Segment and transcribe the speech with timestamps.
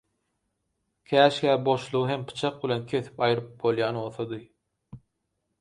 [1.09, 4.43] Käşgä boşlugy hem pyçak bilen kesip aýryp bolýan bolsady.